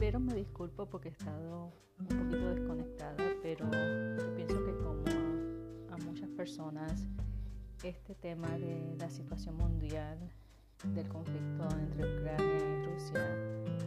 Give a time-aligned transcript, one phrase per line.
[0.00, 5.04] Primero me disculpo porque he estado un poquito desconectada, pero yo pienso que como
[5.90, 7.06] a, muchas personas
[7.84, 10.18] este tema de la situación mundial
[10.94, 13.26] del conflicto entre Ucrania y Rusia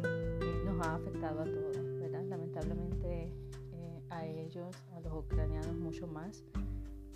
[0.04, 2.24] eh, nos ha afectado a todos, ¿verdad?
[2.26, 3.34] Lamentablemente
[3.72, 6.44] eh, a ellos, a los ucranianos mucho más,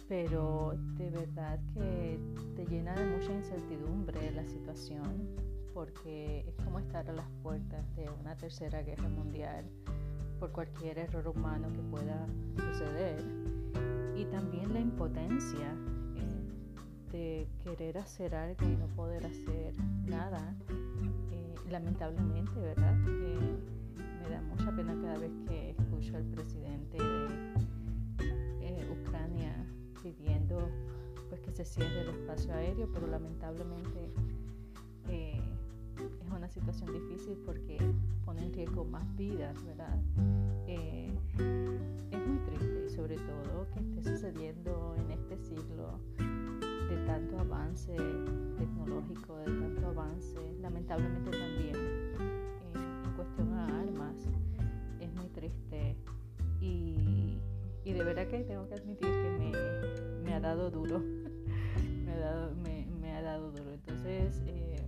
[0.07, 2.19] pero de verdad que
[2.55, 5.46] te llena de mucha incertidumbre la situación
[5.77, 9.63] porque es como estar a las puertas de una tercera guerra mundial
[10.39, 13.23] por cualquier error humano que pueda suceder.
[14.15, 15.71] Y también la impotencia
[16.15, 19.75] eh, de querer hacer algo y no poder hacer
[20.07, 20.55] nada
[21.31, 23.59] eh, lamentablemente verdad eh,
[24.23, 26.97] me da mucha pena cada vez que escucho al presidente
[28.17, 29.53] de Ucrania
[30.01, 30.57] pidiendo
[31.29, 34.11] pues que se cierre el espacio aéreo pero lamentablemente
[36.27, 37.77] es una situación difícil porque
[38.25, 39.97] pone en riesgo más vidas, ¿verdad?
[40.67, 41.17] Eh,
[42.11, 47.95] es muy triste y sobre todo que esté sucediendo en este siglo de tanto avance
[48.57, 52.15] tecnológico, de tanto avance, lamentablemente también eh,
[53.05, 54.15] en cuestión a armas,
[54.99, 55.95] es muy triste
[56.59, 57.39] y,
[57.85, 59.51] de verdad que tengo que admitir que
[60.23, 60.99] me, ha dado duro,
[62.05, 63.73] me, ha dado, me, ha dado duro.
[63.73, 64.86] Entonces, eh,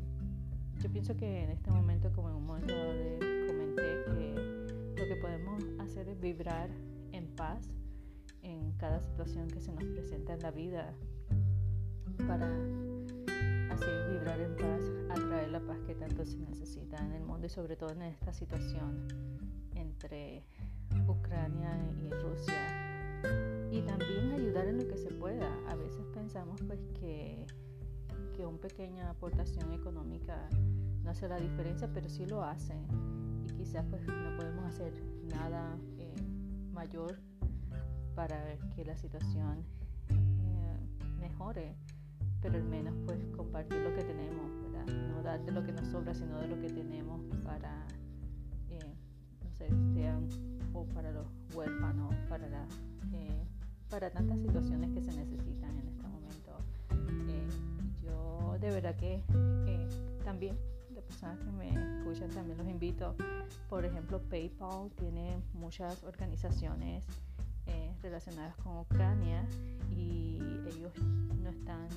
[0.82, 5.16] yo pienso que en este momento, como en un momento de comenté, que lo que
[5.22, 6.70] podemos hacer es vibrar
[7.12, 7.70] en paz
[8.42, 10.94] en cada situación que se nos presenta en la vida
[12.28, 12.48] para
[13.72, 17.50] así vibrar en paz, atraer la paz que tanto se necesita en el mundo y
[17.50, 19.08] sobre todo en esta situación
[19.76, 20.46] entre
[21.08, 22.90] Ucrania y Rusia
[23.70, 25.50] y también ayudar en lo que se pueda.
[25.68, 27.46] A veces pensamos pues que
[28.40, 30.48] que una pequeña aportación económica
[31.04, 32.74] no hace la diferencia, pero sí lo hace.
[33.46, 34.94] Y quizás pues no podemos hacer
[35.30, 36.16] nada eh,
[36.72, 37.20] mayor
[38.16, 39.66] para que la situación
[40.08, 40.80] eh,
[41.20, 41.76] mejore,
[42.42, 44.86] pero al menos pues compartir lo que tenemos, ¿verdad?
[45.10, 47.86] No dar de lo que nos sobra, sino de lo que tenemos para,
[48.70, 48.96] eh,
[49.44, 50.30] no sé, sean
[50.74, 52.66] o para los huérfanos, para, la,
[53.90, 55.89] para tantas situaciones que se necesitan en
[58.60, 59.24] de verdad que
[60.24, 60.58] también
[60.90, 63.16] de personas que me escuchan también los invito.
[63.70, 67.06] Por ejemplo, PayPal tiene muchas organizaciones
[67.66, 69.48] eh, relacionadas con Ucrania
[69.92, 70.94] y ellos
[71.42, 71.88] no están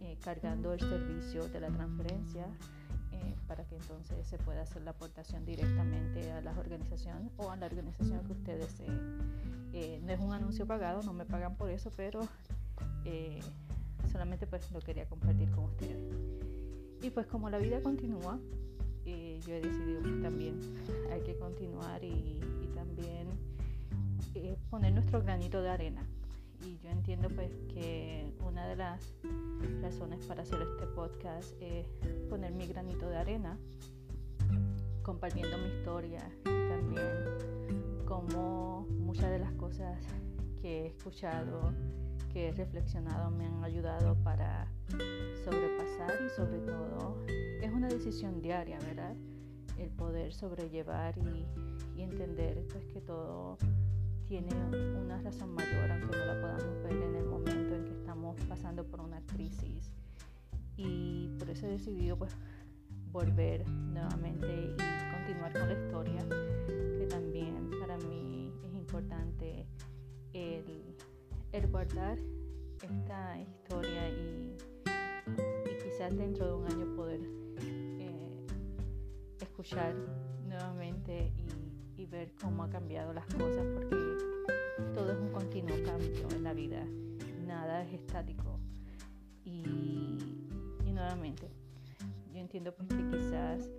[0.00, 2.46] eh, cargando el servicio de la transferencia
[3.12, 7.56] eh, para que entonces se pueda hacer la aportación directamente a las organizaciones o a
[7.56, 8.80] la organización que ustedes
[10.02, 12.20] no es un anuncio pagado, no me pagan por eso, pero
[14.10, 16.14] solamente pues lo quería compartir con ustedes.
[17.02, 18.38] Y pues como la vida continúa,
[19.06, 20.60] eh, yo he decidido que también
[21.12, 22.40] hay que continuar y,
[22.74, 23.28] también
[24.34, 26.06] eh, poner nuestro granito de arena.
[26.62, 29.14] Y yo entiendo pues que una de las
[29.80, 31.86] razones para hacer este podcast es
[32.28, 33.58] poner mi granito de arena,
[35.02, 39.98] compartiendo mi historia y también como muchas de las cosas
[40.60, 41.72] que he escuchado
[42.56, 44.66] reflexionado me han ayudado para
[45.44, 47.24] sobrepasar y sobre todo
[47.60, 49.14] es una decisión diaria, ¿verdad?
[49.78, 51.46] El poder sobrellevar y,
[52.00, 53.58] entender pues que todo
[54.26, 54.48] tiene
[54.98, 58.86] una razón mayor, aunque no la podamos ver en el momento en que estamos pasando
[58.86, 59.92] por una crisis.
[60.78, 62.34] Y por eso he decidido pues
[63.12, 66.26] volver nuevamente y continuar con la historia,
[66.96, 69.66] que también para mí es importante
[70.32, 70.80] el
[71.52, 72.18] el guardar
[72.82, 74.56] esta historia y,
[75.82, 77.20] quizás dentro de un año poder
[77.98, 78.46] eh,
[79.40, 79.94] escuchar
[80.46, 83.94] nuevamente y, ver cómo ha cambiado las cosas porque
[84.94, 86.84] todo es un continuo cambio en la vida,
[87.46, 88.58] nada es estático.
[89.44, 90.16] Y,
[90.92, 91.48] nuevamente
[92.32, 93.70] yo entiendo pues que quizás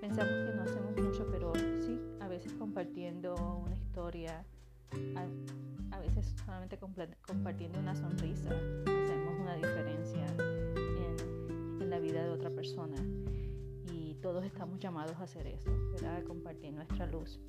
[0.00, 3.34] pensamos que no hacemos mucho pero sí a veces compartiendo
[3.64, 4.44] una historia
[5.90, 12.96] a veces solamente compartiendo una sonrisa hacemos una diferencia en, la vida de otra persona.
[13.86, 15.70] Y todos estamos llamados a hacer eso,
[16.06, 17.40] a compartir nuestra luz.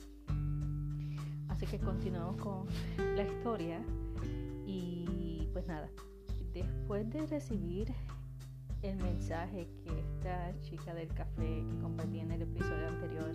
[1.49, 2.65] Así que continuamos con
[2.97, 3.81] la historia.
[4.65, 5.89] Y pues nada,
[6.53, 7.93] después de recibir
[8.81, 13.31] el mensaje que esta chica del café que compartí en el episodio anterior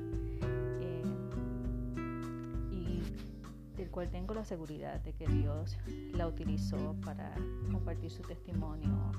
[3.76, 5.76] del cual tengo la seguridad de que Dios
[6.12, 7.34] la utilizó para
[7.72, 9.12] compartir su testimonio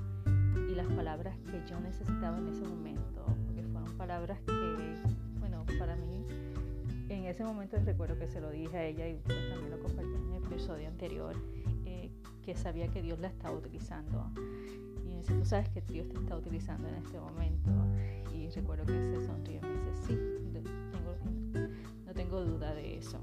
[0.70, 4.94] y las palabras que yo necesitaba en ese momento, porque fueron palabras que,
[5.38, 6.24] bueno, para mí,
[7.08, 10.14] en ese momento recuerdo que se lo dije a ella y pues también lo compartí
[10.14, 11.36] en el episodio anterior,
[11.84, 12.10] eh,
[12.42, 14.30] que sabía que Dios la estaba utilizando.
[15.04, 17.70] Y me dice, tú sabes que Dios te está utilizando en este momento.
[18.34, 20.18] Y recuerdo que se sonrió y me dice, sí,
[22.06, 23.20] no tengo duda de eso.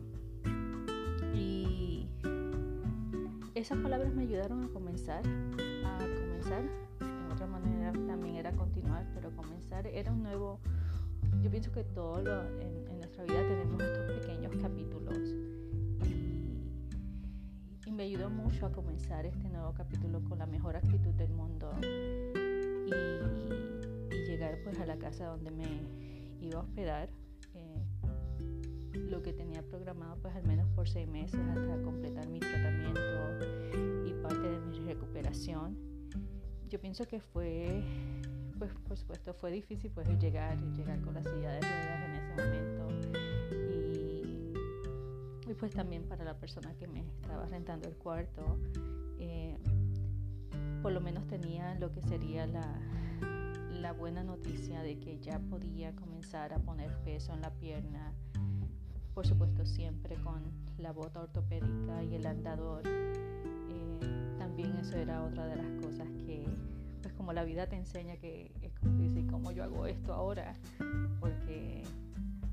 [1.34, 2.08] Y
[3.56, 5.24] esas palabras me ayudaron a comenzar,
[5.86, 6.64] a comenzar
[7.48, 10.60] manera también era continuar, pero comenzar era un nuevo,
[11.42, 12.20] yo pienso que todo
[12.60, 15.18] en, nuestra vida tenemos estos pequeños capítulos
[17.86, 21.72] y, me ayudó mucho a comenzar este nuevo capítulo con la mejor actitud del mundo
[21.84, 22.92] y,
[24.26, 25.84] llegar pues a la casa donde me
[26.42, 27.10] iba a hospedar.
[28.94, 33.02] Lo que tenía programado pues al menos por seis meses hasta completar mi tratamiento
[34.06, 35.78] y parte de mi recuperación.
[36.70, 37.84] Yo pienso que fue,
[38.58, 42.34] pues por supuesto fue difícil pues llegar, llegar con la silla de ruedas en ese
[42.42, 42.88] momento.
[45.46, 48.58] Y, y pues también para la persona que me estaba rentando el cuarto,
[49.20, 49.58] eh,
[50.82, 52.80] por lo menos tenía lo que sería la,
[53.70, 58.14] la buena noticia de que ya podía comenzar a poner peso en la pierna,
[59.14, 60.42] por supuesto siempre con
[60.78, 62.82] la bota ortopédica y el andador.
[62.86, 66.46] Eh, también eso era otra de las cosas que
[67.02, 70.14] pues como la vida te enseña que es como tú dices, ¿cómo yo hago esto
[70.14, 70.54] ahora?
[71.20, 71.84] Porque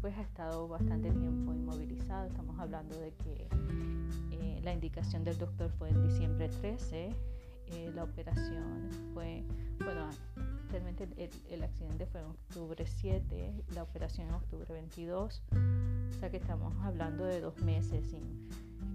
[0.00, 2.26] pues ha estado bastante tiempo inmovilizado.
[2.26, 3.48] Estamos hablando de que
[4.32, 7.10] eh, la indicación del doctor fue en diciembre 13,
[7.66, 9.44] eh, la operación fue,
[9.84, 10.08] bueno,
[10.70, 11.08] realmente
[11.50, 16.74] el, accidente fue en octubre 7, la operación en octubre 22, o sea que estamos
[16.84, 18.48] hablando de dos meses sin,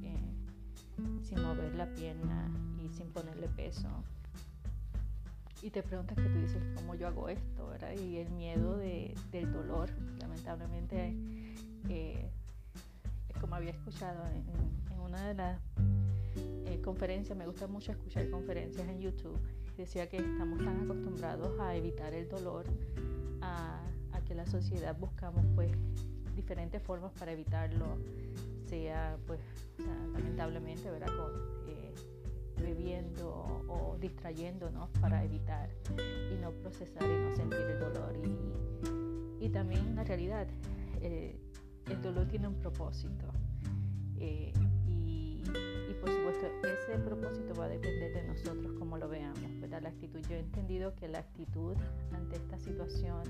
[0.03, 2.49] eh, sin mover la pierna
[2.83, 3.89] y sin ponerle peso
[5.65, 7.67] y te preguntas que tú dices, ¿cómo yo hago esto?
[7.67, 7.93] ¿verdad?
[7.97, 9.89] Y el miedo de, del dolor,
[10.19, 11.15] lamentablemente,
[11.89, 12.29] eh,
[13.41, 14.45] como había escuchado en,
[15.01, 15.59] una de las
[16.67, 19.39] eh, conferencias, me gusta mucho escuchar conferencias en YouTube,
[19.77, 22.65] decía que estamos tan acostumbrados a evitar el dolor,
[23.41, 23.81] a,
[24.27, 25.71] que la sociedad buscamos pues
[26.35, 27.85] diferentes formas para evitarlo,
[28.67, 29.39] sea pues
[30.13, 31.15] lamentablemente, ¿verdad?
[31.15, 31.31] Con,
[32.61, 33.29] bebiendo
[33.67, 35.69] o distrayéndonos para evitar
[36.31, 38.15] y no procesar y no sentir el dolor.
[39.41, 40.47] Y, y también la realidad,
[41.01, 41.37] eh,
[41.89, 43.25] el dolor tiene un propósito.
[44.17, 44.53] Eh,
[46.63, 49.81] ese propósito va a depender de nosotros como lo veamos, ¿verdad?
[49.81, 50.19] La actitud.
[50.29, 51.75] Yo he entendido que la actitud
[52.13, 53.23] ante esta situación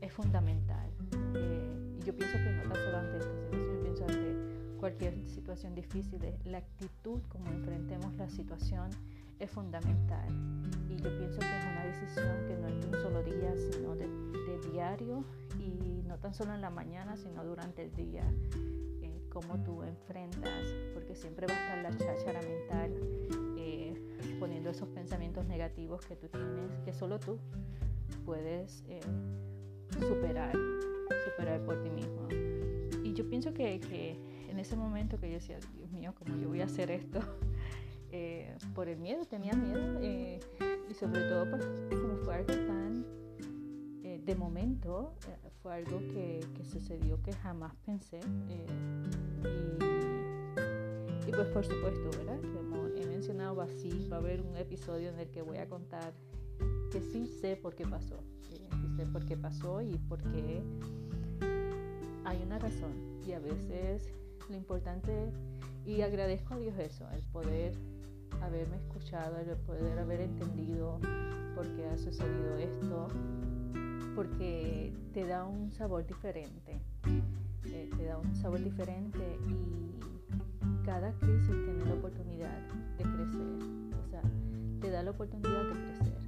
[0.00, 0.90] es fundamental.
[1.34, 5.74] Eh, y yo pienso que no tan solo ante esta situación, pienso ante cualquier situación
[5.76, 8.90] difícil, la actitud como enfrentemos la situación
[9.38, 10.28] es fundamental.
[10.88, 13.94] Y yo pienso que es una decisión que no es de un solo día, sino
[13.94, 14.08] de,
[14.72, 15.24] diario
[15.58, 18.24] y no tan solo en la mañana, sino durante el día.
[19.32, 22.92] Eh, cómo tú enfrentas, porque siempre va a estar la cháchara mental
[23.58, 23.94] eh,
[24.38, 27.38] poniendo esos pensamientos negativos que tú tienes, que solo tú
[28.24, 29.00] puedes eh,
[29.98, 30.52] superar,
[31.24, 32.28] superar por ti mismo.
[33.02, 36.48] Y yo pienso que, que en ese momento que yo decía, Dios mío, ¿cómo yo
[36.48, 37.20] voy a hacer esto?
[38.14, 40.38] Eh, por el miedo, tenía miedo eh,
[40.90, 43.06] y sobre todo pues, como fue algo tan
[44.04, 45.14] eh, de momento,
[45.62, 48.66] fue algo que, que, sucedió que jamás pensé y,
[51.28, 52.40] y, pues por supuesto, ¿verdad?
[52.54, 56.12] Como he mencionado así, va a haber un episodio en el que voy a contar
[56.90, 60.62] que sí sé por qué pasó, sí sé por qué pasó y por qué
[62.24, 62.92] hay una razón
[63.26, 64.12] y a veces
[64.48, 65.32] lo importante
[65.86, 67.74] y agradezco a Dios eso, el poder
[68.42, 70.98] haberme escuchado, el poder haber entendido
[71.54, 73.08] por qué ha sucedido esto,
[74.14, 76.80] porque te da un sabor diferente,
[77.64, 82.58] eh, te da un sabor diferente y cada crisis tiene la oportunidad
[82.98, 84.22] de crecer, o sea,
[84.80, 86.18] te da la oportunidad de crecer.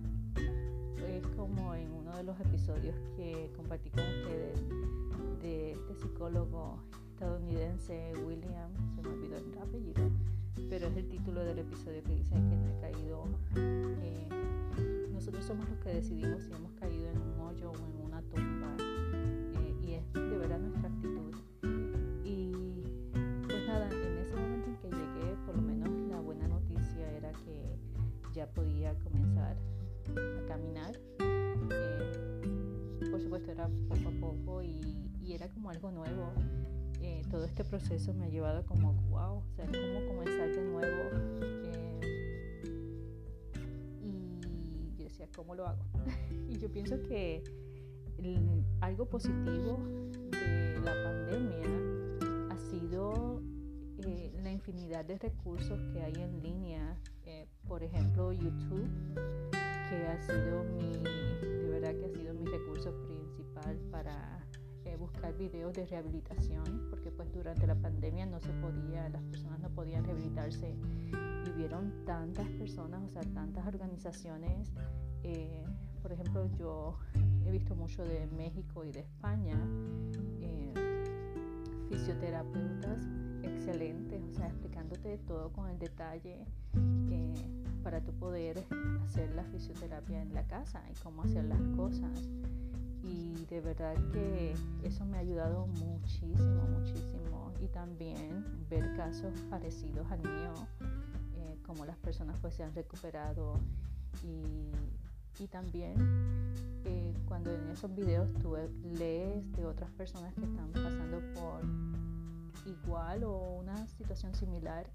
[1.08, 4.60] Es como en uno de los episodios que compartí con ustedes
[5.42, 6.78] de este psicólogo
[7.10, 10.10] estadounidense William, se me olvidó el apellido,
[10.68, 13.24] pero es el título del episodio que dice que no he caído.
[13.56, 18.20] Eh, nosotros somos los que decidimos si hemos caído en un hoyo o en una
[18.22, 21.34] tumba eh, y es de verdad nuestra actitud.
[22.24, 22.82] Y
[23.46, 27.30] pues nada, en ese momento en que llegué, por lo menos la buena noticia era
[27.44, 27.78] que
[28.34, 29.56] ya podía comenzar
[30.16, 30.98] a caminar.
[31.70, 34.82] Eh, por supuesto era poco a poco y,
[35.26, 36.32] era como algo nuevo
[37.00, 41.93] eh, todo este proceso me ha llevado como, wow, o sea, cómo comenzar de nuevo.
[45.14, 45.84] Decía, ¿cómo lo hago?
[46.48, 47.44] y yo pienso que
[48.80, 49.78] algo positivo
[50.30, 53.40] de la pandemia ha sido
[53.98, 56.96] eh, la infinidad de recursos que hay en línea.
[57.26, 58.88] Eh, por ejemplo, YouTube,
[59.52, 64.40] que ha sido mi, de verdad que ha sido mi recurso principal para
[64.98, 69.68] buscar videos de rehabilitación, porque pues durante la pandemia no se podía, las personas no
[69.70, 70.76] podían rehabilitarse
[71.56, 74.72] vieron tantas personas, o sea, tantas organizaciones.
[75.22, 75.64] Eh,
[76.02, 76.98] por ejemplo, yo
[77.46, 79.58] he visto mucho de México y de España,
[80.40, 80.74] eh,
[81.88, 83.06] fisioterapeutas
[83.42, 86.44] excelentes, o sea, explicándote todo con el detalle
[87.10, 87.34] eh,
[87.82, 88.64] para tu poder
[89.02, 92.28] hacer la fisioterapia en la casa y cómo hacer las cosas
[93.06, 100.10] y de verdad que eso me ha ayudado muchísimo, muchísimo y también ver casos parecidos
[100.10, 100.54] al mío,
[101.66, 103.58] como las personas pues se han recuperado
[104.22, 105.94] y, y también
[106.84, 111.62] eh, cuando en esos videos tú lees de otras personas que están pasando por
[112.66, 114.86] igual o una situación similar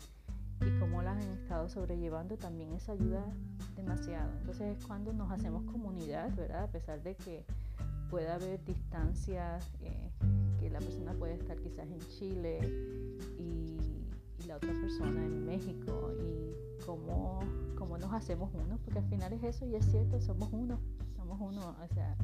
[0.62, 3.24] y cómo las han estado sobrellevando, también eso ayuda
[3.76, 4.32] demasiado.
[4.40, 6.64] Entonces es cuando nos hacemos comunidad, ¿verdad?
[6.64, 7.46] A pesar de que
[8.10, 10.10] puede haber distancias, eh,
[10.60, 12.60] que la persona puede estar quizás en Chile
[13.38, 13.78] y,
[14.48, 17.39] la otra persona en México y cómo,
[17.77, 20.79] cómo, nos hacemos uno, porque al final es eso y es cierto, somos uno,
[21.15, 22.15] somos uno, o sea,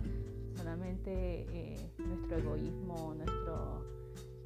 [0.55, 3.85] solamente eh, nuestro egoísmo, nuestro...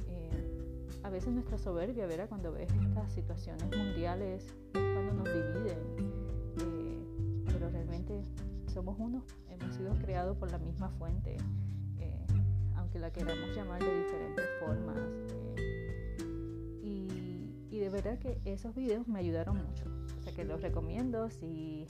[0.08, 0.60] Eh,
[1.04, 2.28] a veces nuestra soberbia, ¿verdad?
[2.28, 5.78] Cuando ves estas situaciones mundiales es cuando nos dividen,
[7.46, 8.22] pero realmente
[8.74, 11.38] somos uno, hemos sido creados por la misma fuente,
[12.00, 12.26] eh,
[12.76, 14.98] aunque la queramos llamar de diferentes formas.
[17.72, 19.86] Eh, y, de verdad que esos videos me ayudaron mucho,
[20.18, 21.86] o sea que los recomiendo si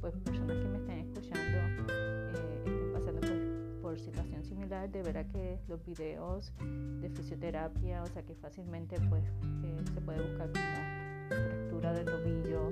[0.00, 5.26] pues personas que me estén escuchando eh, estén pasando por, por situación similar, de verdad
[5.26, 6.52] que los videos
[7.00, 9.24] de fisioterapia, o sea que fácilmente pues
[9.92, 10.66] se puede buscar como
[11.28, 12.70] fractura del tobillo,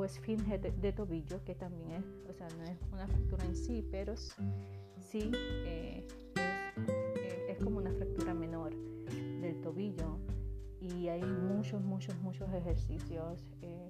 [0.00, 3.86] o esfinge de, tobillo, que también es, o sea, no es una fractura en sí,
[3.90, 5.30] pero sí
[5.66, 6.06] eh,
[6.36, 8.74] eh, es, como una fractura menor
[9.40, 10.18] del tobillo
[10.80, 13.88] y hay muchos, muchos, muchos ejercicios eh,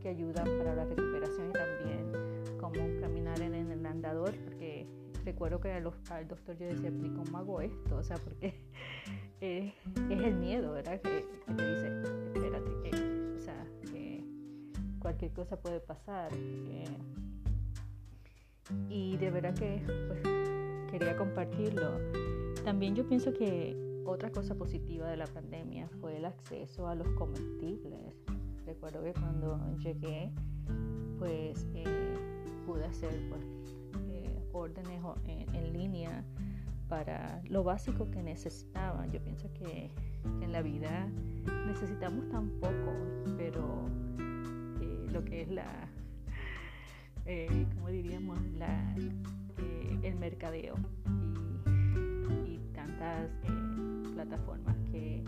[0.00, 2.12] que ayudan para la recuperación y también
[2.60, 4.86] como caminar en, el andador, porque
[5.24, 7.96] recuerdo que al, doctor yo decía, ¿cómo hago esto?
[7.96, 8.54] O sea, porque
[9.40, 9.72] es
[10.10, 11.00] el miedo, ¿verdad?
[11.00, 12.02] Que, que te dice,
[12.34, 14.24] espérate, que
[14.98, 16.30] cualquier cosa puede pasar.
[16.34, 16.84] Eh,
[18.88, 22.00] y de verdad que pues, quería compartirlo.
[22.64, 27.08] También yo pienso que otra cosa positiva de la pandemia fue el acceso a los
[27.10, 28.14] comestibles.
[28.64, 30.32] Recuerdo que cuando llegué,
[31.18, 32.16] pues eh,
[32.66, 33.44] pude hacer pues,
[34.08, 36.24] eh, órdenes en, en, línea
[36.88, 39.06] para lo básico que necesitaba.
[39.06, 39.90] Yo pienso que
[40.40, 41.08] en la vida
[41.66, 42.92] necesitamos tan poco,
[43.36, 43.88] pero
[45.16, 45.88] lo que es la,
[47.24, 48.38] eh, como diríamos,
[49.58, 50.74] eh, el mercadeo
[52.44, 53.65] y, tantas eh,
[54.16, 55.22] plataformas que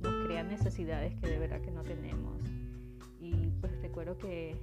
[0.00, 2.40] nos crean necesidades que de verdad que no tenemos.
[3.20, 4.56] Y pues recuerdo que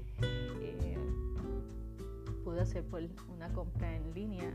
[2.44, 4.52] pude hacer pues, una compra en línea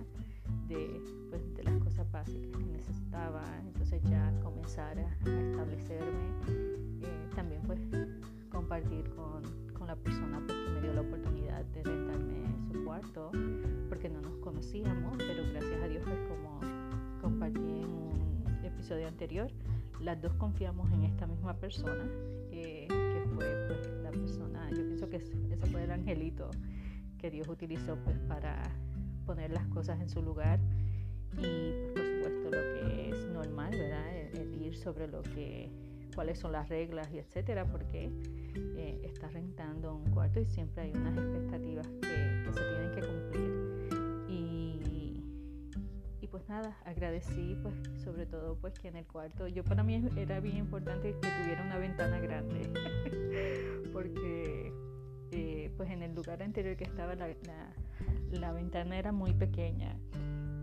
[0.69, 6.27] de, pues, de las cosas básicas que necesitaba, entonces ya comenzar a, a establecerme,
[7.37, 7.81] también pues
[8.51, 9.43] compartir con
[9.87, 12.43] la persona pues, que me dio la oportunidad de rentarme
[12.73, 13.31] su cuarto,
[13.89, 16.61] porque no nos conocíamos, pero gracias a Dios, pues como
[17.21, 18.24] compartí en un
[18.75, 19.51] episodio anterior,
[20.01, 22.05] las dos confiamos en esta misma persona,
[22.51, 26.51] eh, que fue pues, la persona, yo pienso que ese fue el angelito
[27.19, 28.63] que Dios utilizó pues para
[29.25, 30.61] poner las cosas en su lugar
[31.39, 34.15] y pues por supuesto lo que es normal, ¿verdad?
[34.35, 35.71] el ir sobre lo que
[36.15, 38.11] cuáles son las reglas y etcétera, porque
[38.77, 43.74] eh, está rentando un cuarto y siempre hay unas expectativas que, se tienen que cumplir.
[46.35, 49.83] Y, y, pues nada, agradecí pues sobre todo pues que en el cuarto, yo para
[49.83, 52.73] mí era bien importante que tuviera una ventana grande,
[53.93, 54.73] porque
[55.31, 57.29] eh, pues en el lugar anterior que estaba la,
[58.33, 59.97] la ventana era muy pequeña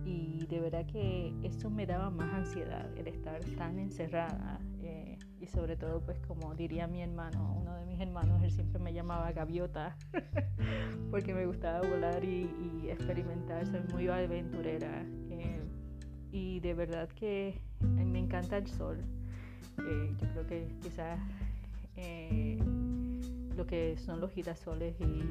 [0.06, 5.48] y de verdad que eso me daba más ansiedad, el estar tan encerrada eh, y
[5.48, 9.32] sobre todo pues como diría mi hermano, uno de mis hermanos, él siempre me llamaba
[9.32, 9.96] gaviota
[11.12, 15.06] porque me gustaba volar y, experimentar, soy muy aventurera
[16.32, 18.98] y de verdad que me encanta el sol,
[19.80, 21.20] eh, yo creo que quizás
[23.56, 25.24] lo que son los girasoles y,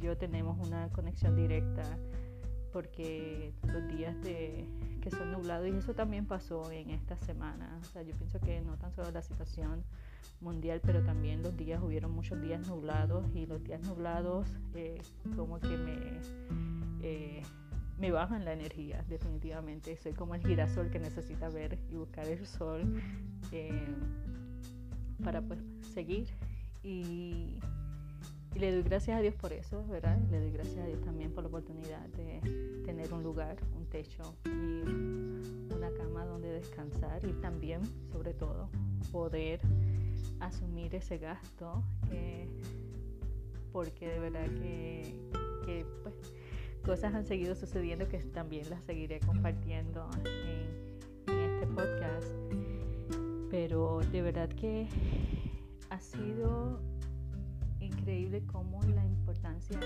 [0.00, 1.84] yo tenemos una conexión directa
[2.72, 4.66] porque los días de,
[5.00, 8.62] que son nublados, y eso también pasó en esta semana, o sea, yo pienso que
[8.62, 9.84] no tan solo la situación
[10.40, 15.00] mundial, pero también los días, hubieron muchos días nublados y los días nublados eh,
[15.36, 15.98] como que me,
[17.02, 17.42] eh,
[18.02, 19.96] me bajan la energía, definitivamente.
[19.96, 23.00] Soy como el girasol que necesita ver y buscar el sol
[23.52, 23.86] eh,
[25.22, 25.60] para pues
[25.94, 26.26] seguir.
[26.82, 27.60] Y,
[28.56, 30.18] le doy gracias a Dios por eso, ¿verdad?
[30.32, 32.40] Le doy gracias a Dios también por la oportunidad de
[32.84, 38.68] tener un lugar, un techo y una cama donde descansar y también, sobre todo,
[39.12, 39.60] poder
[40.40, 41.84] asumir ese gasto
[43.72, 45.14] porque de verdad que,
[45.64, 46.14] que pues,
[46.82, 50.82] cosas han seguido sucediendo que también las seguiré compartiendo en,
[51.26, 52.28] este podcast
[53.50, 54.88] pero de verdad que
[55.90, 56.80] ha sido
[57.80, 59.78] increíble como la importancia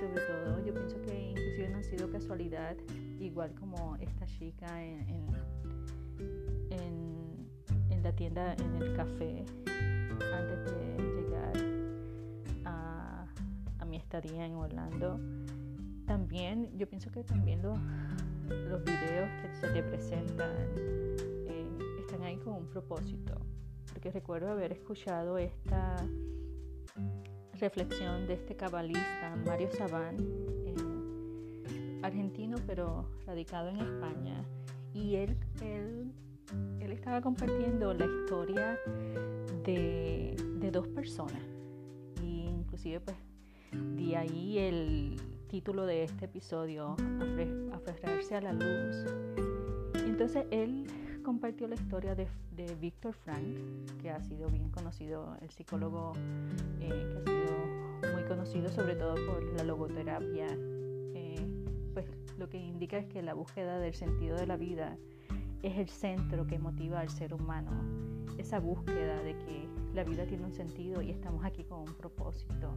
[0.00, 2.76] sobre todo yo pienso que inclusive no ha sido casualidad
[3.20, 5.06] igual como esta chica en,
[6.70, 7.48] en,
[7.90, 9.44] en la tienda en el café
[10.32, 11.52] antes de llegar
[12.64, 13.26] a,
[13.78, 15.20] a mi estadía en Orlando.
[16.08, 17.78] También, yo pienso que también los,
[18.48, 20.56] los videos que se te presentan
[21.46, 21.66] eh,
[22.00, 23.38] están ahí con un propósito.
[23.92, 25.96] Porque recuerdo haber escuchado esta
[27.60, 30.16] reflexión de este cabalista, Mario Sabán,
[30.64, 34.42] eh, argentino pero radicado en España.
[34.94, 36.10] Y él, él,
[36.80, 38.78] él estaba compartiendo la historia
[39.62, 41.42] de, dos personas.
[42.22, 43.16] Y inclusive pues
[43.72, 45.16] de ahí el
[45.48, 46.94] título de este episodio,
[47.72, 48.96] Aferrarse a la luz.
[50.06, 50.86] entonces él
[51.24, 53.56] compartió la historia de, de Víctor Frank,
[54.02, 56.12] que ha sido bien conocido, el psicólogo
[56.80, 60.46] eh, que ha sido muy conocido sobre todo por la logoterapia.
[61.14, 61.46] Eh,
[61.94, 62.06] pues
[62.36, 64.98] lo que indica es que la búsqueda del sentido de la vida
[65.62, 67.70] es el centro que motiva al ser humano
[68.36, 72.72] esa búsqueda de que la vida tiene un sentido y estamos aquí con un propósito.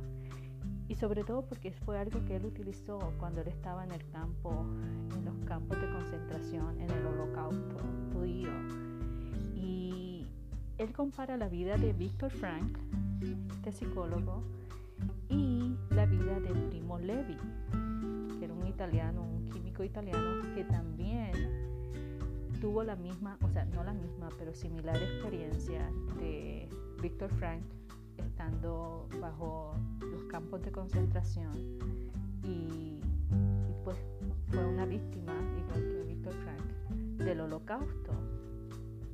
[0.92, 4.66] Y sobre todo porque fue algo que él utilizó cuando él estaba en el campo,
[5.16, 7.78] en los campos de concentración, en el holocausto
[8.12, 8.52] judío.
[9.56, 10.28] Y
[10.78, 12.78] él compara la vida de Víctor Frank,
[13.56, 14.44] este psicólogo,
[15.30, 17.38] y la vida de Primo Levi,
[18.38, 21.32] que era un italiano, un químico italiano que también
[22.60, 26.68] tuvo la misma, o sea, no la misma, pero similar experiencia de
[27.02, 27.64] Víctor Frank
[28.24, 31.54] estando bajo los campos de concentración
[32.44, 33.00] y,
[33.84, 33.98] pues
[34.48, 36.62] fue una víctima, igual que Víctor Frank,
[37.18, 38.12] del holocausto.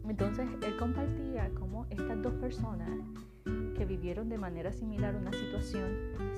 [0.08, 2.90] Entonces él compartía cómo estas dos personas
[3.76, 5.92] que vivieron de manera similar una situación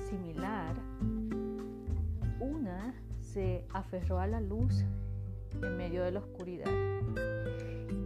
[0.08, 0.74] similar,
[2.40, 4.84] una se aferró a la luz
[5.62, 6.70] en medio de la oscuridad.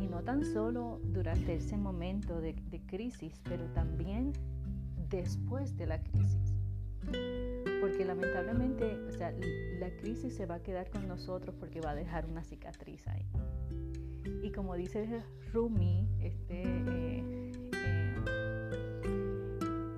[0.00, 2.54] Y no tan solo durante ese momento de,
[2.86, 4.32] crisis, pero también
[5.08, 6.54] después de la crisis.
[7.80, 9.32] Porque lamentablemente, o sea,
[9.78, 13.26] la crisis se va a quedar con nosotros porque va a dejar una cicatriz ahí.
[14.42, 18.14] Y como dice Rumi, este, eh, eh,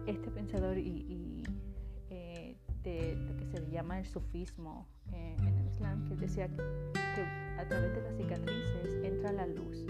[0.07, 1.45] este pensador y,
[2.11, 7.23] eh, de lo que se llama el sufismo en el Islam, que decía que
[7.59, 9.87] a través de las cicatrices entra la luz.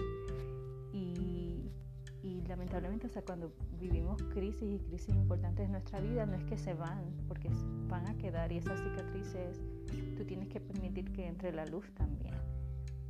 [2.47, 6.57] Lamentablemente, o sea, cuando vivimos crisis y crisis importantes en nuestra vida, no es que
[6.57, 7.49] se van, porque
[7.89, 9.59] van a quedar y esas cicatrices
[10.15, 12.33] tú tienes que permitir que entre la luz también.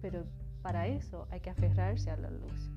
[0.01, 0.25] Pero
[0.61, 2.71] para eso hay que aferrarse a la luz.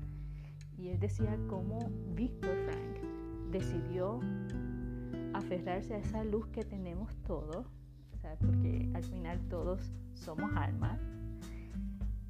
[0.77, 1.79] Y él decía cómo
[2.15, 4.19] Víctor Frank decidió
[5.33, 7.67] aferrarse a esa luz que tenemos todos,
[8.39, 10.99] porque al final todos somos almas,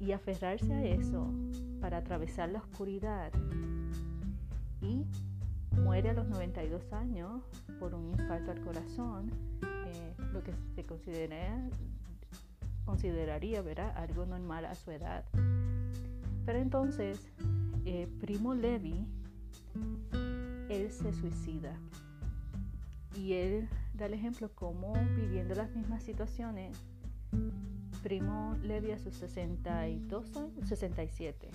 [0.02, 1.32] y aferrarse a eso
[1.80, 3.32] para atravesar la oscuridad.
[4.82, 5.06] Y
[5.80, 7.42] muere a los 92 años
[7.80, 9.30] por un infarto al corazón,
[9.62, 11.68] eh, lo que se considera,
[12.84, 13.96] consideraría ¿verdad?
[13.96, 15.24] algo normal a su edad.
[16.44, 17.26] Pero entonces,
[17.84, 19.06] eh, Primo Levi,
[20.68, 21.74] él se suicida.
[23.16, 26.76] Y él da el ejemplo como viviendo las mismas situaciones
[28.02, 31.50] Primo Levi a sus 62 años, 67, eh,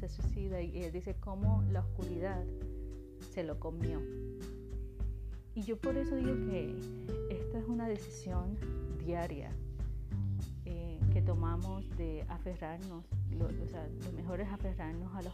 [0.00, 2.42] se suicida y él dice cómo la oscuridad
[3.32, 4.00] se lo comió.
[5.54, 6.74] Y yo por eso digo que
[7.30, 8.56] esta es una decisión
[8.98, 9.50] diaria
[10.64, 15.32] eh, que tomamos de aferrarnos, lo, o sea, lo mejor es aferrarnos a la,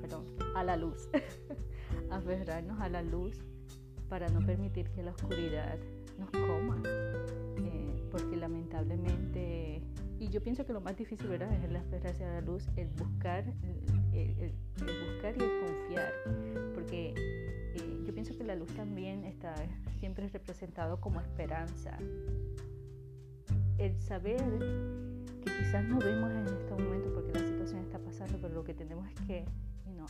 [0.00, 1.08] perdón, a la luz,
[2.10, 3.38] aferrarnos a la luz
[4.08, 5.78] para no permitir que la oscuridad
[6.18, 6.80] nos coma.
[6.86, 9.82] Eh, porque lamentablemente,
[10.18, 11.52] y yo pienso que lo más difícil ¿verdad?
[11.52, 13.44] es el aferrarse a la luz, el buscar,
[14.12, 16.12] el, buscar y el confiar,
[16.74, 19.54] porque eh, yo pienso que la luz también está
[20.00, 21.96] siempre representado como esperanza.
[23.78, 24.42] El saber
[25.44, 28.74] que quizás no vemos en este momento porque la situación está pasando, pero lo que
[28.74, 29.44] tenemos es que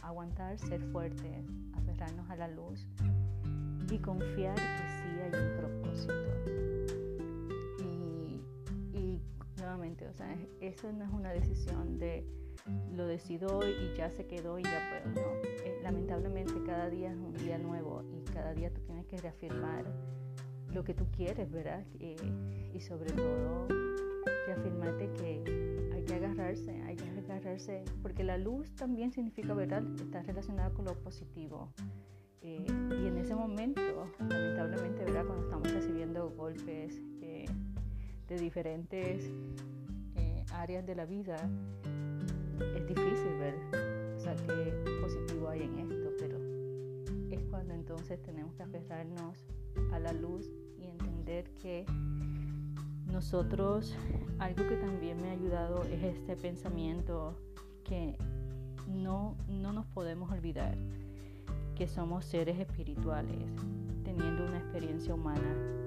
[0.03, 1.45] aguantar, ser fuertes,
[1.75, 2.87] aferrarnos a la luz
[3.91, 6.68] y confiar que sí hay un propósito.
[9.69, 12.25] Nuevamente, o sea, eso no es una decisión de
[12.93, 15.15] lo decido hoy y ya se quedó y ya puedo.
[15.15, 19.19] No, eh, lamentablemente cada día es un día nuevo y cada día tú tienes que
[19.19, 19.85] reafirmar
[20.73, 21.85] lo que tú quieres, ¿verdad?
[22.01, 22.17] Eh,
[22.75, 23.69] y sobre todo
[24.47, 29.83] reafirmarte que hay que agarrarse, hay que agarrarse, porque la luz también significa, ¿verdad?
[30.01, 31.73] Está relacionada con lo positivo.
[32.41, 35.27] Eh, y en ese momento, lamentablemente, ¿verdad?
[35.27, 37.03] Cuando estamos recibiendo golpes
[38.29, 39.31] de diferentes
[40.17, 41.37] eh, áreas de la vida,
[42.77, 43.55] es difícil ver
[44.17, 46.39] o sea, qué positivo hay en esto, pero
[47.31, 49.47] es cuando entonces tenemos que aferrarnos
[49.93, 51.87] a la luz y entender que
[53.07, 53.97] nosotros,
[54.39, 57.39] algo que también me ha ayudado es este pensamiento
[57.85, 58.17] que
[58.87, 60.77] no, no nos podemos olvidar
[61.75, 63.39] que somos seres espirituales
[64.05, 65.78] teniendo una experiencia humana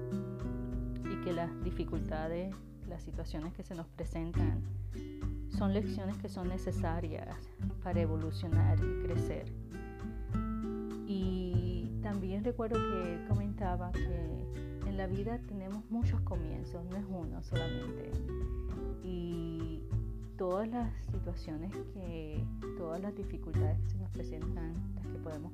[1.24, 2.54] que las dificultades,
[2.88, 4.62] las situaciones que se nos presentan
[5.56, 7.36] son lecciones que son necesarias
[7.82, 9.44] para evolucionar y crecer.
[11.06, 14.42] Y también recuerdo que comentaba que
[14.86, 18.10] en la vida tenemos muchos comienzos, no es uno solamente.
[19.04, 19.82] Y
[20.36, 22.44] todas las situaciones que,
[22.76, 25.52] todas las dificultades que se nos presentan, las que podemos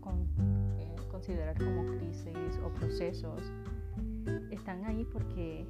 [0.78, 3.42] eh, considerar como crisis o procesos,
[4.50, 5.66] están ahí porque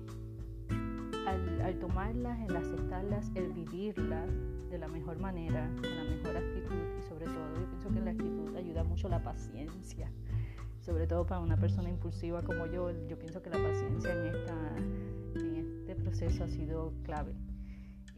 [1.27, 4.31] al, tomarlas, el aceptarlas, el vivirlas
[4.71, 8.11] de la mejor manera, con la mejor actitud y sobre todo yo pienso que la
[8.11, 10.11] actitud ayuda mucho la paciencia
[10.81, 14.77] sobre todo para una persona impulsiva como yo, yo pienso que la paciencia en, esta,
[15.35, 17.35] en este proceso ha sido clave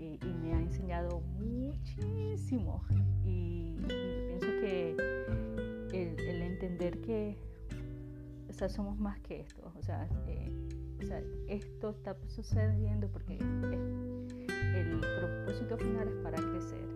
[0.01, 2.83] y, me ha enseñado muchísimo.
[3.25, 4.97] Y, pienso que
[5.93, 7.37] el, entender que
[8.69, 10.53] somos más que esto, o sea, eh,
[11.49, 16.89] esto está sucediendo porque el propósito final es para crecer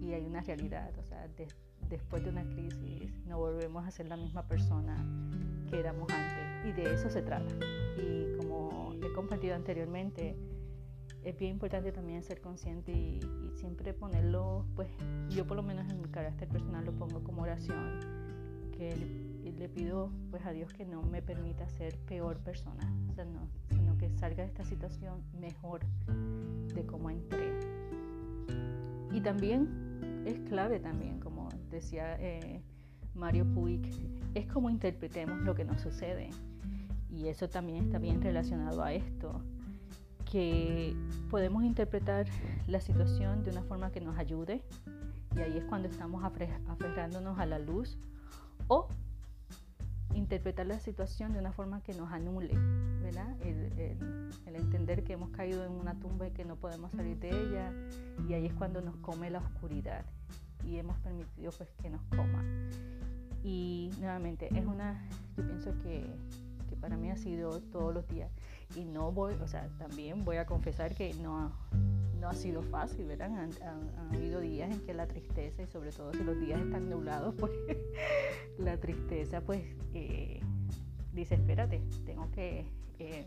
[0.00, 1.28] y hay una realidad, o sea,
[1.88, 4.96] después de una crisis no volvemos a ser la misma persona
[5.68, 6.66] que éramos antes.
[6.68, 7.54] Y de eso se trata.
[7.96, 10.36] Y como he compartido anteriormente,
[11.22, 13.20] es bien importante también ser consciente y,
[13.54, 14.88] siempre ponerlo, pues
[15.28, 18.00] yo por lo menos en mi carácter personal lo pongo como oración,
[18.72, 18.94] que
[19.58, 23.48] le, pido pues a Dios que no me permita ser peor persona, o sea, no,
[23.70, 25.80] sino que salga de esta situación mejor
[26.74, 27.52] de cómo entré.
[29.12, 32.62] Y también es clave también, como decía eh,
[33.14, 33.90] Mario Puig,
[34.34, 36.30] es como interpretemos lo que nos sucede.
[37.10, 39.42] Y eso también está bien relacionado a esto,
[40.30, 40.94] que
[41.28, 42.26] podemos interpretar
[42.68, 44.62] la situación de una forma que nos ayude,
[45.34, 47.98] y ahí es cuando estamos aferrándonos a la luz,
[48.68, 48.86] o
[50.14, 52.54] interpretar la situación de una forma que nos anule,
[53.02, 53.36] ¿verdad?
[53.42, 57.30] El, el, entender que hemos caído en una tumba y que no podemos salir de
[57.30, 57.72] ella,
[58.28, 60.04] y ahí es cuando nos come la oscuridad
[60.64, 62.44] y hemos permitido pues que nos coma.
[63.42, 65.02] Y nuevamente es una,
[65.36, 66.04] yo pienso que,
[66.68, 68.30] que para mí ha sido todos los días
[68.76, 71.52] y no voy, o sea, también voy a confesar que no,
[72.20, 73.30] no ha sido fácil, ¿verdad?
[73.62, 77.34] Han, habido días en que la tristeza y sobre todo si los días están nublados,
[77.38, 77.52] pues
[78.58, 79.62] la tristeza pues
[79.94, 80.40] eh,
[81.12, 82.66] dice, espérate, tengo que...
[82.98, 83.26] Eh,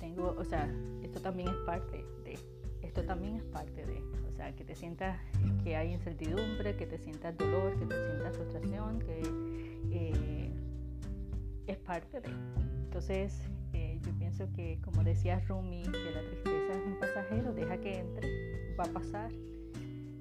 [0.00, 0.70] tengo, o sea,
[1.02, 2.38] esto también es parte de,
[2.82, 5.18] esto también es parte de, o sea, que te sientas
[5.62, 9.22] que hay incertidumbre, que te sientas dolor, que te sientas frustración, que
[9.90, 10.50] eh,
[11.66, 12.28] es parte de.
[12.84, 13.40] Entonces,
[14.06, 18.74] yo pienso que, como decía Rumi, que la tristeza es un pasajero, deja que entre,
[18.78, 19.32] va a pasar.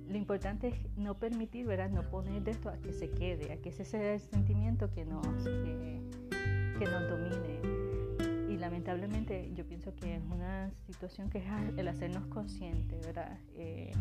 [0.08, 1.90] Lo importante es no permitir, ¿verdad?
[1.90, 5.06] No poner de esto a que se quede, a que ese sea el sentimiento que
[5.06, 6.02] nos, eh,
[6.78, 7.54] que nos domine
[8.64, 13.38] lamentablemente yo pienso que es una situación que es el hacernos conscientes, ¿verdad?
[13.56, 13.92] Eh,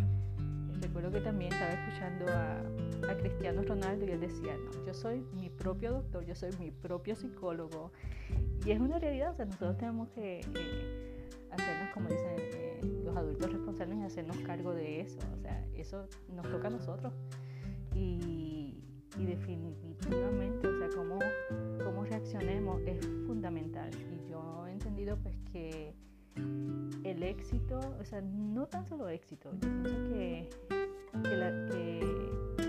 [0.80, 2.62] recuerdo que también estaba escuchando a,
[3.18, 7.16] Cristiano Ronaldo y él decía, no, yo soy mi propio doctor, yo soy mi propio
[7.16, 7.90] psicólogo.
[8.64, 13.16] Y es una realidad, o sea, nosotros tenemos que eh, hacernos, como dicen eh, los
[13.16, 15.18] adultos responsables, y hacernos cargo de eso.
[15.36, 17.12] O sea, eso nos toca a nosotros.
[17.94, 18.82] Y,
[19.18, 21.18] y definitivamente, o sea, cómo,
[21.84, 23.90] cómo reaccionemos es fundamental.
[23.94, 25.94] Y yo he entendido pues que
[27.04, 30.48] el éxito, o sea, no tan solo éxito, yo pienso que,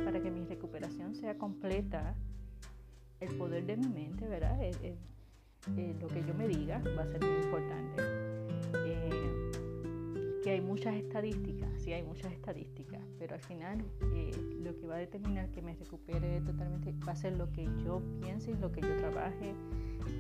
[0.04, 2.16] para que mi recuperación sea completa,
[3.20, 4.60] el poder de mi mente, ¿verdad?
[5.68, 8.04] Lo que yo me diga va a ser muy importante.
[8.86, 9.52] Eh,
[10.44, 13.82] que hay muchas estadísticas, sí hay muchas estadísticas, pero al final
[14.14, 17.66] eh, lo que va a determinar que me recupere totalmente va a ser lo que
[17.84, 19.54] yo piense y lo que yo trabaje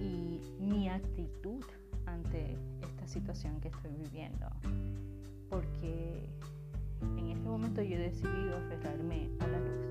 [0.01, 1.63] y mi actitud
[2.05, 4.47] ante esta situación que estoy viviendo.
[5.49, 6.29] Porque
[7.17, 9.85] en este momento yo he decidido aferrarme a la luz.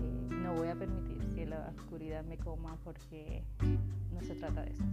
[0.00, 3.42] Eh, no voy a permitir que la oscuridad me coma porque
[4.18, 4.84] no se trata de eso.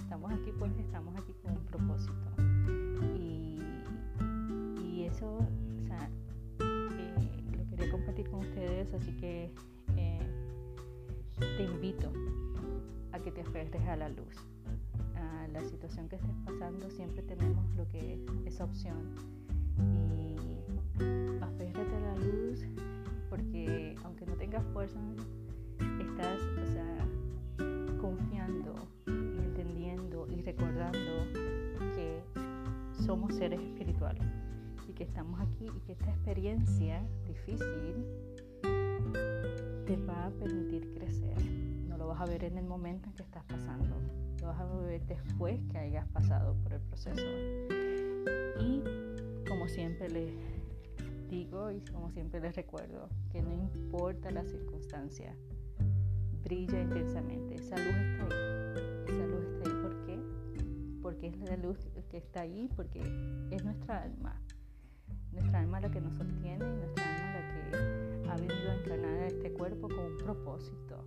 [0.00, 2.12] Estamos aquí, pues estamos aquí con un propósito.
[3.16, 3.58] Y,
[4.82, 6.08] y eso, o sea,
[6.60, 7.14] eh,
[7.56, 9.52] lo quería compartir con ustedes, así que
[9.96, 10.20] eh,
[11.38, 12.12] te invito
[13.12, 14.36] a que te aferres a la luz
[15.52, 19.14] la situación que estés pasando, siempre tenemos lo que es esa opción.
[19.78, 20.36] Y
[21.42, 22.64] aférrate a la luz
[23.30, 25.00] porque aunque no tengas fuerza,
[26.00, 26.40] estás
[28.08, 28.74] confiando
[29.06, 31.26] y entendiendo y recordando
[31.94, 32.22] que
[33.04, 34.24] somos seres espirituales
[34.88, 38.06] y que estamos aquí y que esta experiencia difícil
[39.86, 41.36] te va a permitir crecer.
[41.86, 43.94] No lo vas a ver en el momento en que estás pasando,
[44.40, 47.26] lo vas a ver después que hayas pasado por el proceso.
[48.58, 48.82] Y
[49.46, 50.32] como siempre les
[51.28, 55.36] digo y como siempre les recuerdo, que no importa la circunstancia,
[56.42, 57.54] brilla intensamente.
[57.56, 59.04] Esa luz está ahí.
[59.06, 59.82] Esa luz está ahí.
[59.82, 60.20] ¿Por qué?
[61.02, 61.78] Porque es la luz
[62.10, 63.00] que está ahí, porque
[63.50, 64.40] es nuestra alma.
[65.32, 69.18] Nuestra alma la que nos sostiene y nuestra alma la que ha venido a encarnar
[69.22, 71.04] a este cuerpo con un propósito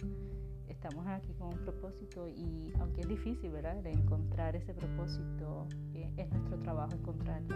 [0.81, 3.75] estamos aquí con un propósito y aunque es difícil, ¿verdad?
[3.83, 7.55] De encontrar ese propósito, eh, es nuestro trabajo encontrarlo.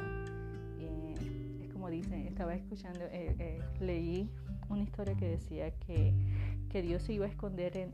[0.79, 1.15] Eh,
[1.63, 4.29] es como dicen, estaba escuchando, eh, leí
[4.69, 6.13] una historia que decía que,
[6.75, 7.93] que, Dios se iba a esconder en,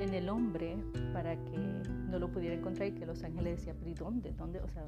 [0.00, 0.78] en, el hombre
[1.12, 1.58] para que
[2.10, 4.32] no lo pudiera encontrar y que los ángeles decían, pero ¿y dónde?
[4.32, 4.60] ¿Dónde?
[4.60, 4.86] O sea,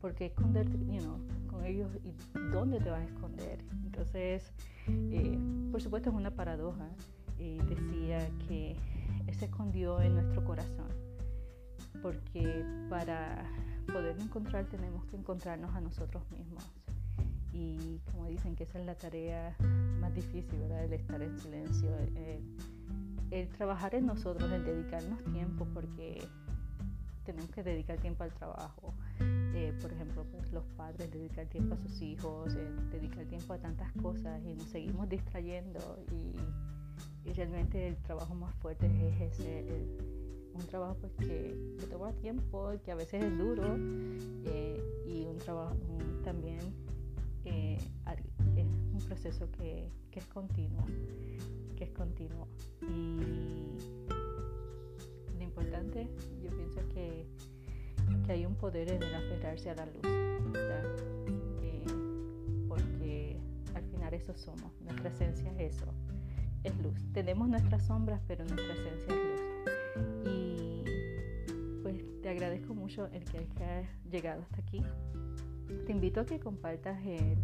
[0.00, 2.14] ¿por qué esconderte you con ellos y
[2.52, 3.58] dónde te vas a esconder?
[3.84, 4.52] Entonces,
[5.72, 6.88] por supuesto es una paradoja
[7.40, 8.76] eh, decía que
[9.32, 10.86] se escondió en nuestro corazón,
[12.00, 13.44] porque para
[13.92, 16.64] poder encontrar tenemos que encontrarnos a nosotros mismos.
[17.58, 19.56] Y como dicen que esa es la tarea
[20.00, 20.84] más difícil, ¿verdad?
[20.84, 21.90] El estar en silencio,
[23.30, 26.22] el, trabajar en nosotros, el dedicarnos tiempo, porque
[27.24, 28.94] tenemos que dedicar tiempo al trabajo.
[29.20, 33.58] Eh, por ejemplo, pues, los padres dedicar tiempo a sus hijos, eh, dedicar tiempo a
[33.58, 35.80] tantas cosas y nos seguimos distrayendo
[36.12, 39.64] y realmente el trabajo más fuerte es ese,
[40.54, 41.54] un trabajo pues que,
[41.90, 43.76] toma tiempo, que a veces es duro
[44.46, 45.76] eh, y un trabajo
[46.24, 46.58] también
[49.18, 50.84] proceso que, es continuo,
[51.76, 52.48] que es continuo.
[52.82, 53.76] Y
[55.36, 56.08] lo importante,
[56.42, 57.26] yo pienso que,
[58.24, 60.04] que hay un poder en el aferrarse a la luz,
[61.62, 61.84] eh,
[62.68, 63.40] porque
[63.74, 65.86] al final eso somos, nuestra esencia es eso
[66.64, 66.94] es luz.
[67.12, 70.32] Tenemos nuestras sombras, pero nuestra esencia es luz.
[70.32, 70.84] Y
[71.82, 74.82] pues te agradezco mucho el que hayas llegado hasta aquí.
[75.86, 77.38] Te invito a que compartas el,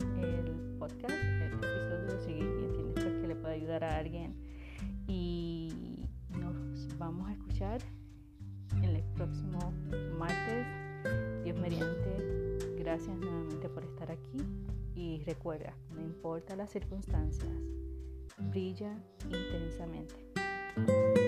[0.00, 4.34] el podcast, el episodio, si entiendes que le puede ayudar a alguien.
[5.06, 6.06] Y
[6.38, 7.80] nos vamos a escuchar
[8.82, 9.72] el próximo
[10.18, 10.66] martes.
[11.44, 12.38] Dios mediante.
[12.78, 14.38] Gracias nuevamente por estar aquí.
[14.94, 17.52] Y recuerda, no importa las circunstancias,
[18.38, 21.19] brilla intensamente.